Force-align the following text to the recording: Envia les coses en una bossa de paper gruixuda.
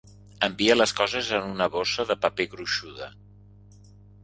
Envia 0.45 0.77
les 0.77 0.93
coses 0.99 1.29
en 1.41 1.51
una 1.51 1.67
bossa 1.77 2.07
de 2.13 2.17
paper 2.25 2.49
gruixuda. 2.57 3.13